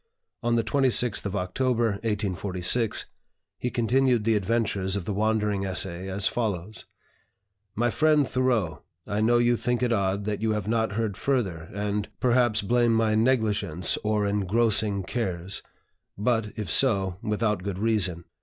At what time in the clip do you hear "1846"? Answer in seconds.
2.01-3.05